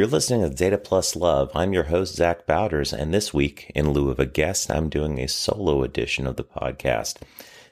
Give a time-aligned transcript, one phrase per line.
[0.00, 1.50] You're listening to Data Plus Love.
[1.54, 5.18] I'm your host, Zach Bowders, and this week, in lieu of a guest, I'm doing
[5.18, 7.18] a solo edition of the podcast.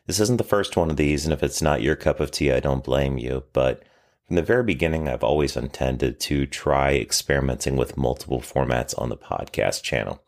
[0.07, 2.53] This isn't the first one of these, and if it's not your cup of tea,
[2.53, 3.45] I don't blame you.
[3.55, 3.83] But
[4.27, 9.17] from the very beginning, I've always intended to try experimenting with multiple formats on the
[9.17, 10.23] podcast channel.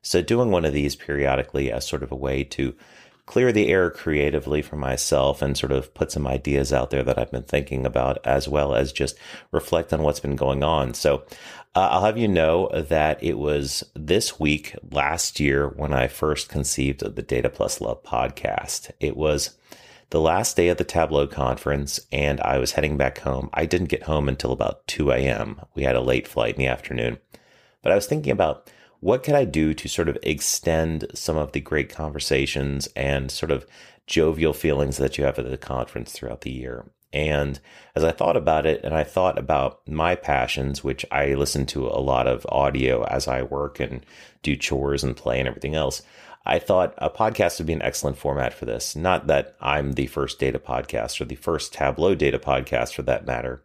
[0.00, 2.74] So, doing one of these periodically as sort of a way to
[3.26, 7.18] clear the air creatively for myself and sort of put some ideas out there that
[7.18, 9.16] I've been thinking about, as well as just
[9.52, 10.94] reflect on what's been going on.
[10.94, 11.24] So
[11.74, 16.48] uh, I'll have you know that it was this week last year when I first
[16.48, 18.90] conceived of the Data Plus Love podcast.
[19.00, 19.56] It was
[20.10, 23.48] the last day of the Tableau conference, and I was heading back home.
[23.54, 25.62] I didn't get home until about 2 a.m.
[25.74, 27.18] We had a late flight in the afternoon.
[27.82, 28.70] But I was thinking about
[29.02, 33.50] what could I do to sort of extend some of the great conversations and sort
[33.50, 33.66] of
[34.06, 36.86] jovial feelings that you have at the conference throughout the year?
[37.12, 37.58] And
[37.96, 41.88] as I thought about it, and I thought about my passions, which I listen to
[41.88, 44.06] a lot of audio as I work and
[44.44, 46.02] do chores and play and everything else,
[46.46, 48.94] I thought a podcast would be an excellent format for this.
[48.94, 53.26] Not that I'm the first data podcast or the first Tableau data podcast for that
[53.26, 53.64] matter,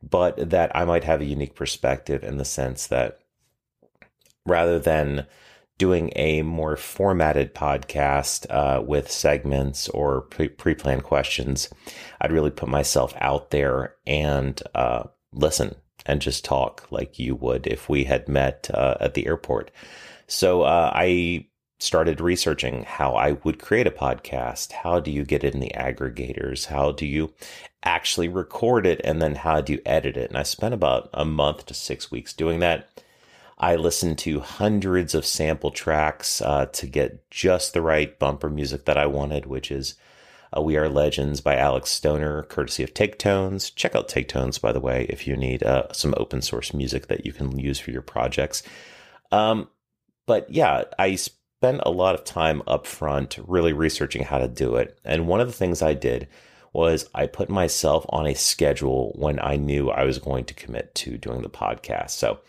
[0.00, 3.18] but that I might have a unique perspective in the sense that
[4.46, 5.26] rather than
[5.78, 11.68] doing a more formatted podcast uh, with segments or pre planned questions,
[12.20, 17.66] I'd really put myself out there and uh, listen and just talk like you would
[17.66, 19.70] if we had met uh, at the airport.
[20.28, 21.46] So uh, I
[21.78, 24.72] started researching how I would create a podcast.
[24.72, 26.66] How do you get it in the aggregators?
[26.66, 27.34] How do you
[27.82, 29.00] actually record it?
[29.04, 30.30] And then how do you edit it?
[30.30, 33.02] And I spent about a month to six weeks doing that
[33.58, 38.84] I listened to hundreds of sample tracks uh, to get just the right bumper music
[38.84, 39.94] that I wanted, which is
[40.54, 43.70] uh, We Are Legends by Alex Stoner, courtesy of Take Tones.
[43.70, 47.06] Check out Take Tones, by the way, if you need uh, some open source music
[47.06, 48.62] that you can use for your projects.
[49.32, 49.68] Um,
[50.26, 54.76] but yeah, I spent a lot of time up front really researching how to do
[54.76, 54.98] it.
[55.02, 56.28] And one of the things I did
[56.74, 60.94] was I put myself on a schedule when I knew I was going to commit
[60.96, 62.10] to doing the podcast.
[62.10, 62.40] So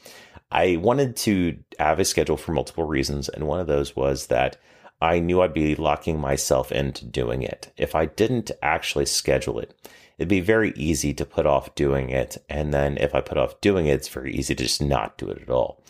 [0.51, 4.57] I wanted to have a schedule for multiple reasons, and one of those was that
[5.01, 7.71] I knew I'd be locking myself into doing it.
[7.77, 9.75] If I didn't actually schedule it,
[10.17, 12.37] it'd be very easy to put off doing it.
[12.49, 15.29] And then if I put off doing it, it's very easy to just not do
[15.29, 15.83] it at all.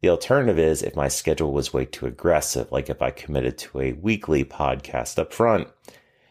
[0.00, 3.80] The alternative is if my schedule was way too aggressive, like if I committed to
[3.80, 5.68] a weekly podcast up front,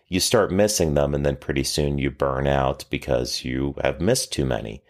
[0.07, 4.31] you start missing them and then pretty soon you burn out because you have missed
[4.31, 4.83] too many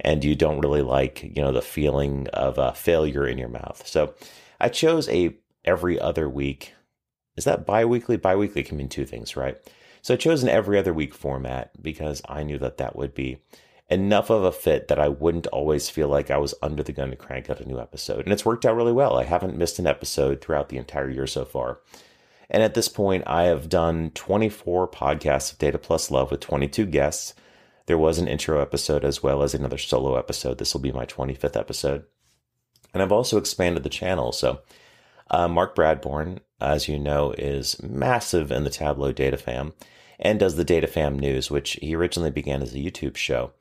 [0.00, 3.82] and you don't really like, you know, the feeling of a failure in your mouth.
[3.86, 4.14] So
[4.60, 6.74] I chose a every other week.
[7.36, 8.16] Is that biweekly?
[8.16, 9.56] Biweekly can mean two things, right?
[10.02, 13.38] So I chose an every other week format because I knew that that would be
[13.90, 17.10] enough of a fit that I wouldn't always feel like I was under the gun
[17.10, 18.20] to crank out a new episode.
[18.20, 19.18] And it's worked out really well.
[19.18, 21.80] I haven't missed an episode throughout the entire year so far.
[22.50, 26.86] And at this point, I have done 24 podcasts of Data Plus Love with 22
[26.86, 27.34] guests.
[27.88, 30.58] There was an intro episode as well as another solo episode.
[30.58, 32.04] This will be my 25th episode.
[32.92, 34.30] And I've also expanded the channel.
[34.30, 34.60] So,
[35.30, 39.72] uh, Mark Bradbourne, as you know, is massive in the Tableau Data Fam
[40.18, 43.52] and does the Data Fam News, which he originally began as a YouTube show.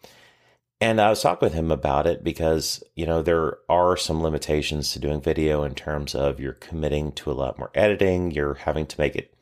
[0.81, 4.91] And I was talking with him about it because, you know, there are some limitations
[4.91, 8.87] to doing video in terms of you're committing to a lot more editing, you're having
[8.87, 9.33] to make it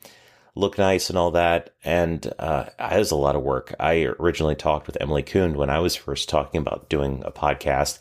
[0.56, 1.70] look nice and all that.
[1.84, 3.74] And uh, it was a lot of work.
[3.78, 8.00] I originally talked with Emily Kuhn when I was first talking about doing a podcast,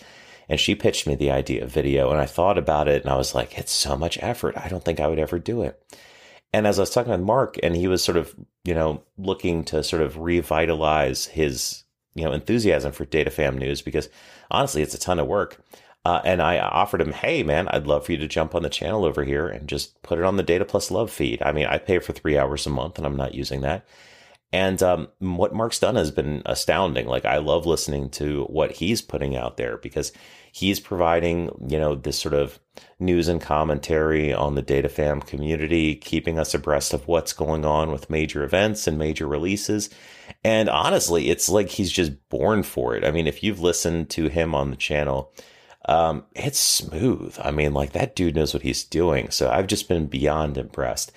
[0.49, 2.09] and she pitched me the idea of video.
[2.09, 4.57] And I thought about it, and I was like, it's so much effort.
[4.57, 5.79] I don't think I would ever do it.
[6.53, 9.65] And as I was talking with Mark, and he was sort of, you know, looking
[9.65, 11.83] to sort of revitalize his,
[12.15, 14.07] you know, enthusiasm for Data Fam News because
[14.49, 15.61] honestly, it's a ton of work.
[16.05, 18.69] Uh, and I offered him, hey, man, I'd love for you to jump on the
[18.69, 21.41] channel over here and just put it on the Data Plus Love feed.
[21.41, 23.87] I mean, I pay for three hours a month and I'm not using that.
[24.53, 27.07] And um, what Mark's done has been astounding.
[27.07, 30.13] Like, I love listening to what he's putting out there because
[30.51, 32.59] he's providing, you know, this sort of
[32.99, 37.91] news and commentary on the Data Fam community, keeping us abreast of what's going on
[37.91, 39.89] with major events and major releases.
[40.43, 43.03] And honestly, it's like he's just born for it.
[43.03, 45.33] I mean, if you've listened to him on the channel,
[45.87, 47.37] um, it's smooth.
[47.41, 49.29] I mean, like that dude knows what he's doing.
[49.29, 51.11] So I've just been beyond impressed.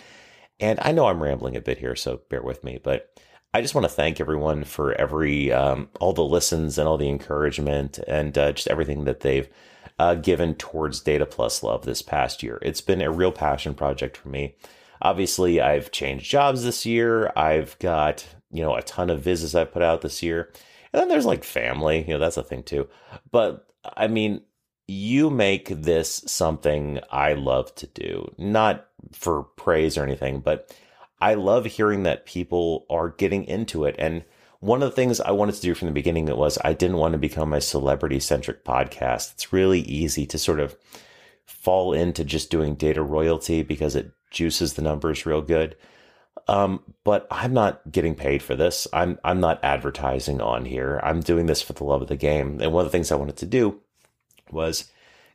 [0.60, 3.10] And I know I'm rambling a bit here, so bear with me, but
[3.54, 7.08] I just want to thank everyone for every, um, all the listens and all the
[7.08, 9.48] encouragement and uh, just everything that they've
[9.98, 12.58] uh, given towards Data Plus Love this past year.
[12.62, 14.56] It's been a real passion project for me.
[15.00, 17.32] Obviously, I've changed jobs this year.
[17.36, 20.52] I've got, you know, a ton of visits I put out this year.
[20.92, 22.88] And then there's like family, you know, that's a thing too.
[23.30, 23.66] But
[23.96, 24.42] I mean,
[24.88, 30.74] you make this something I love to do, not for praise or anything, but
[31.20, 33.94] I love hearing that people are getting into it.
[33.98, 34.24] And
[34.60, 37.12] one of the things I wanted to do from the beginning was I didn't want
[37.12, 39.34] to become a celebrity centric podcast.
[39.34, 40.76] It's really easy to sort of
[41.44, 45.76] fall into just doing data royalty because it juices the numbers real good.
[46.46, 48.88] Um, but I'm not getting paid for this.
[48.92, 50.98] I'm I'm not advertising on here.
[51.02, 52.58] I'm doing this for the love of the game.
[52.62, 53.80] And one of the things I wanted to do
[54.52, 54.90] was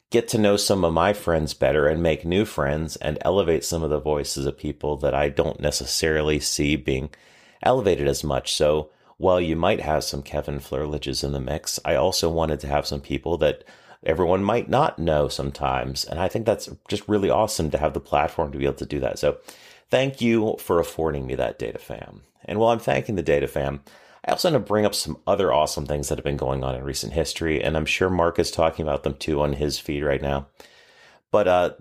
[0.10, 3.82] get to know some of my friends better and make new friends and elevate some
[3.82, 7.10] of the voices of people that I don't necessarily see being
[7.64, 8.54] elevated as much.
[8.54, 12.68] So while you might have some Kevin Flerlages in the mix, I also wanted to
[12.68, 13.64] have some people that
[14.06, 16.06] everyone might not know sometimes.
[16.06, 18.86] And I think that's just really awesome to have the platform to be able to
[18.86, 19.18] do that.
[19.18, 19.38] So
[19.90, 22.22] thank you for affording me that data fam.
[22.46, 23.82] And while I'm thanking the data fam,
[24.26, 26.76] I also want to bring up some other awesome things that have been going on
[26.76, 30.04] in recent history, and I'm sure Mark is talking about them too on his feed
[30.04, 30.48] right now.
[31.30, 31.72] But uh,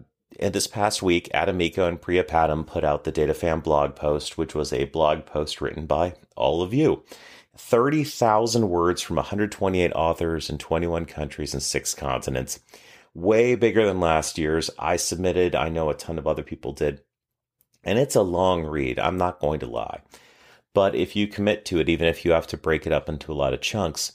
[0.41, 4.55] this past week, Adam Mico and Priya Padham put out the DataFam blog post, which
[4.55, 7.05] was a blog post written by all of you.
[7.57, 12.61] 30,000 words from 128 authors in 21 countries and six continents.
[13.15, 14.71] Way bigger than last year's.
[14.79, 17.03] I submitted, I know a ton of other people did.
[17.85, 20.01] And it's a long read, I'm not going to lie.
[20.75, 23.33] But if you commit to it, even if you have to break it up into
[23.33, 24.13] a lot of chunks,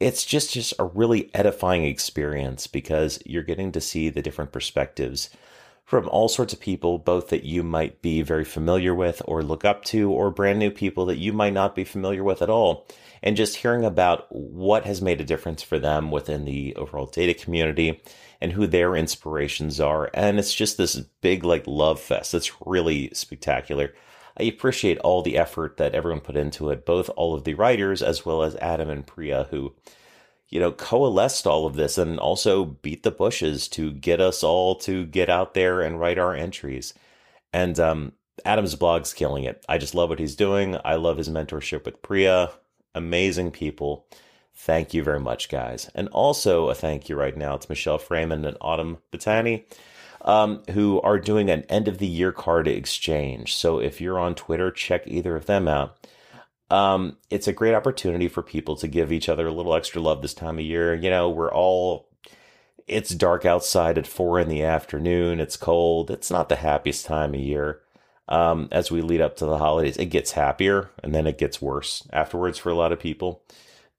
[0.00, 5.30] it's just just a really edifying experience because you're getting to see the different perspectives
[5.90, 9.64] from all sorts of people, both that you might be very familiar with or look
[9.64, 12.86] up to, or brand new people that you might not be familiar with at all.
[13.24, 17.34] And just hearing about what has made a difference for them within the overall data
[17.34, 18.00] community
[18.40, 20.08] and who their inspirations are.
[20.14, 22.34] And it's just this big, like, love fest.
[22.34, 23.92] It's really spectacular.
[24.38, 28.02] I appreciate all the effort that everyone put into it, both all of the writers
[28.02, 29.74] as well as Adam and Priya, who,
[30.48, 34.74] you know, coalesced all of this and also beat the bushes to get us all
[34.76, 36.94] to get out there and write our entries.
[37.52, 38.12] And um,
[38.44, 39.64] Adam's blog's killing it.
[39.68, 40.76] I just love what he's doing.
[40.84, 42.50] I love his mentorship with Priya.
[42.94, 44.06] Amazing people.
[44.54, 45.90] Thank you very much, guys.
[45.94, 49.64] And also a thank you right now to Michelle Frayman and Autumn Battani
[50.22, 53.54] um, who are doing an end of the year card exchange.
[53.54, 55.96] So if you're on Twitter, check either of them out.
[56.70, 60.22] Um, it's a great opportunity for people to give each other a little extra love
[60.22, 60.94] this time of year.
[60.94, 62.08] You know, we're all,
[62.86, 65.40] it's dark outside at four in the afternoon.
[65.40, 66.10] It's cold.
[66.10, 67.80] It's not the happiest time of year.
[68.28, 71.60] Um, as we lead up to the holidays, it gets happier and then it gets
[71.60, 73.42] worse afterwards for a lot of people.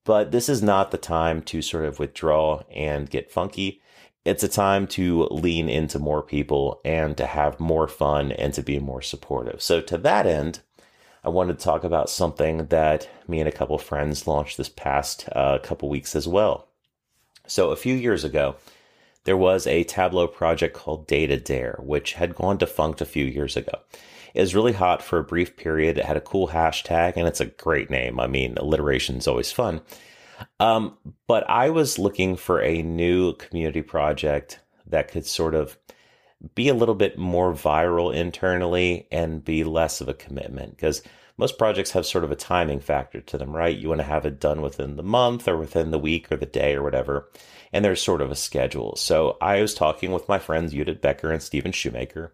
[0.05, 3.81] But this is not the time to sort of withdraw and get funky
[4.23, 8.61] it's a time to lean into more people and to have more fun and to
[8.61, 9.61] be more supportive.
[9.61, 10.59] So, to that end,
[11.23, 15.27] I wanted to talk about something that me and a couple friends launched this past
[15.35, 16.67] uh, couple weeks as well.
[17.47, 18.55] So, a few years ago,
[19.23, 23.57] there was a Tableau project called Data Dare, which had gone defunct a few years
[23.57, 23.79] ago.
[24.33, 25.97] It was really hot for a brief period.
[25.97, 28.19] It had a cool hashtag, and it's a great name.
[28.19, 29.81] I mean, alliteration is always fun.
[30.59, 35.77] Um, but I was looking for a new community project that could sort of
[36.55, 41.03] be a little bit more viral internally and be less of a commitment because
[41.37, 43.77] most projects have sort of a timing factor to them, right?
[43.77, 46.45] You want to have it done within the month or within the week or the
[46.45, 47.29] day or whatever.
[47.73, 48.95] And there's sort of a schedule.
[48.95, 52.33] So I was talking with my friends Judith Bekker and Stephen Shoemaker,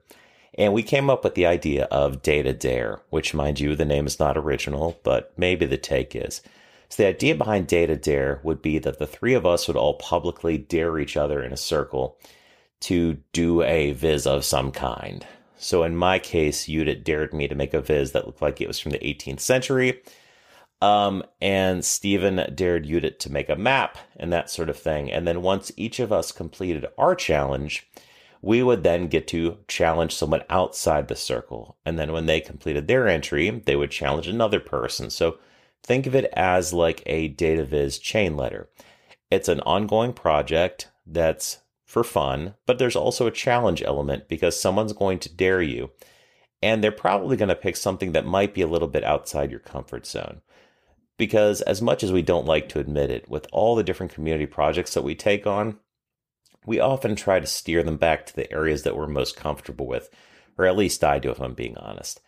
[0.58, 4.08] and we came up with the idea of Data Dare, which, mind you, the name
[4.08, 6.42] is not original, but maybe the take is.
[6.90, 9.96] So the idea behind Data Dare would be that the three of us would all
[9.96, 12.18] publicly dare each other in a circle
[12.82, 15.26] to do a viz of some kind.
[15.58, 18.68] So in my case, Judith dared me to make a viz that looked like it
[18.68, 20.02] was from the 18th century.
[20.80, 25.12] Um, and Stephen dared Judith to make a map and that sort of thing.
[25.12, 27.90] And then once each of us completed our challenge,
[28.44, 31.78] we would then get to challenge someone outside the circle.
[31.84, 35.10] And then when they completed their entry, they would challenge another person.
[35.10, 35.40] So
[35.88, 38.70] Think of it as like a data viz chain letter.
[39.32, 44.92] It's an ongoing project that's for fun, but there's also a challenge element because someone's
[44.92, 45.92] going to dare you.
[46.62, 49.62] And they're probably going to pick something that might be a little bit outside your
[49.62, 50.42] comfort zone.
[51.18, 54.46] Because as much as we don't like to admit it, with all the different community
[54.46, 55.80] projects that we take on,
[56.66, 60.10] we often try to steer them back to the areas that we're most comfortable with,
[60.58, 62.20] or at least I do if I'm being honest.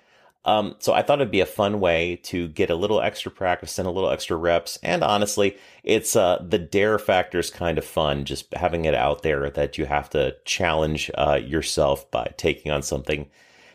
[0.45, 3.77] Um, so I thought it'd be a fun way to get a little extra practice
[3.77, 4.79] and a little extra reps.
[4.81, 9.21] And honestly, it's uh, the dare factor is kind of fun, just having it out
[9.21, 13.29] there that you have to challenge uh, yourself by taking on something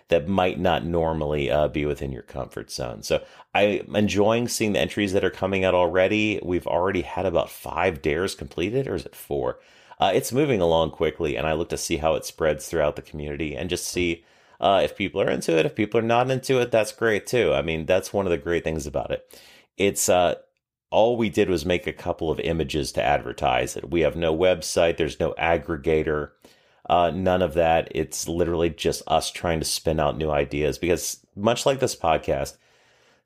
[0.08, 3.02] that might not normally uh, be within your comfort zone.
[3.02, 3.22] So
[3.54, 6.40] I'm enjoying seeing the entries that are coming out already.
[6.42, 9.60] We've already had about five dares completed, or is it four?
[9.98, 13.02] Uh, it's moving along quickly, and I look to see how it spreads throughout the
[13.02, 14.24] community and just see
[14.60, 15.66] uh, if people are into it.
[15.66, 17.52] If people are not into it, that's great too.
[17.52, 19.40] I mean, that's one of the great things about it.
[19.76, 20.36] It's uh,
[20.90, 23.90] all we did was make a couple of images to advertise it.
[23.90, 26.30] We have no website, there's no aggregator,
[26.88, 27.88] uh, none of that.
[27.90, 32.56] It's literally just us trying to spin out new ideas because, much like this podcast,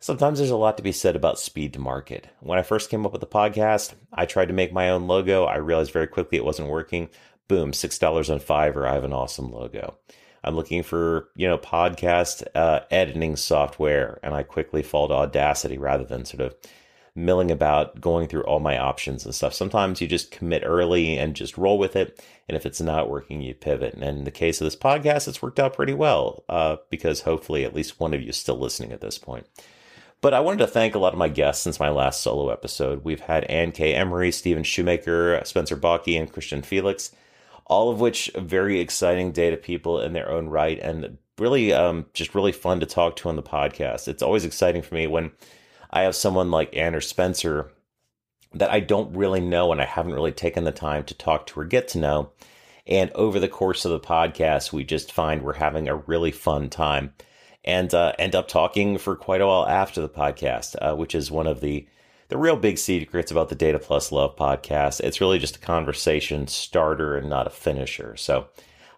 [0.01, 2.29] sometimes there's a lot to be said about speed to market.
[2.41, 5.45] When I first came up with the podcast, I tried to make my own logo.
[5.45, 7.11] I realized very quickly it wasn't working.
[7.49, 8.89] Boom, $6 on Fiverr.
[8.89, 9.99] I have an awesome logo.
[10.45, 15.79] I'm looking for, you know, podcast uh, editing software, and I quickly fall to Audacity
[15.79, 16.57] rather than sort of
[17.19, 19.53] milling about going through all my options and stuff.
[19.53, 22.25] Sometimes you just commit early and just roll with it.
[22.49, 23.95] And if it's not working, you pivot.
[23.95, 27.65] And in the case of this podcast, it's worked out pretty well uh, because hopefully
[27.65, 29.47] at least one of you is still listening at this point.
[30.21, 33.05] But I wanted to thank a lot of my guests since my last solo episode.
[33.05, 33.95] We've had Ann K.
[33.95, 37.13] Emery, Stephen Shoemaker, Spencer Baucke, and Christian Felix,
[37.69, 42.35] all of which very exciting data people in their own right and really um, just
[42.35, 44.09] really fun to talk to on the podcast.
[44.09, 45.31] It's always exciting for me when
[45.91, 47.71] I have someone like Ann or Spencer
[48.55, 51.61] that I don't really know and I haven't really taken the time to talk to
[51.61, 52.31] or get to know.
[52.87, 56.71] And over the course of the podcast, we just find we're having a really fun
[56.71, 57.13] time
[57.65, 61.31] and uh, end up talking for quite a while after the podcast, uh, which is
[61.31, 61.87] one of the
[62.29, 65.01] the real big secrets about the Data Plus Love podcast.
[65.01, 68.17] It's really just a conversation starter and not a finisher.
[68.17, 68.49] So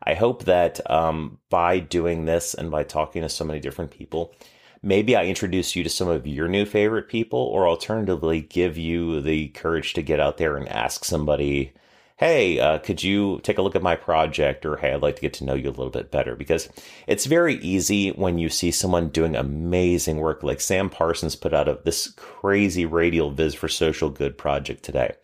[0.02, 4.34] I hope that um, by doing this and by talking to so many different people,
[4.82, 9.20] maybe I introduce you to some of your new favorite people, or alternatively, give you
[9.20, 11.72] the courage to get out there and ask somebody
[12.20, 14.66] hey, uh, could you take a look at my project?
[14.66, 16.36] Or hey, I'd like to get to know you a little bit better.
[16.36, 16.68] Because
[17.06, 21.66] it's very easy when you see someone doing amazing work, like Sam Parsons put out
[21.66, 25.14] of this crazy radial viz for social good project today.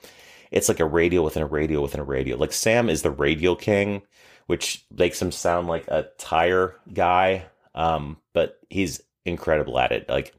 [0.50, 2.38] It's like a radial within a radial within a radial.
[2.38, 4.00] Like Sam is the radial king,
[4.46, 7.44] which makes him sound like a tire guy.
[7.74, 10.08] Um, but he's incredible at it.
[10.08, 10.32] Like,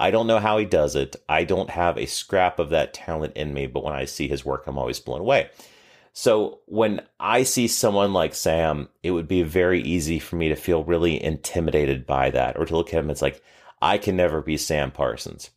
[0.00, 1.14] I don't know how he does it.
[1.28, 4.44] I don't have a scrap of that talent in me, but when I see his
[4.44, 5.48] work, I'm always blown away.
[6.12, 10.56] So when I see someone like Sam, it would be very easy for me to
[10.56, 13.10] feel really intimidated by that or to look at him.
[13.10, 13.42] It's like,
[13.80, 15.50] I can never be Sam Parsons.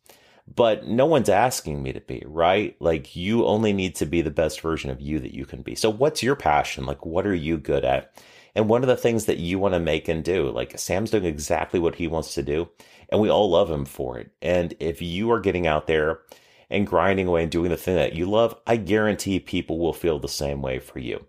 [0.53, 2.75] But no one's asking me to be, right?
[2.79, 5.75] Like you only need to be the best version of you that you can be.
[5.75, 6.85] So what's your passion?
[6.85, 8.13] Like what are you good at?
[8.53, 11.25] And one of the things that you want to make and do, like Sam's doing
[11.25, 12.69] exactly what he wants to do,
[13.09, 14.31] and we all love him for it.
[14.41, 16.19] And if you are getting out there
[16.69, 20.19] and grinding away and doing the thing that you love, I guarantee people will feel
[20.19, 21.25] the same way for you.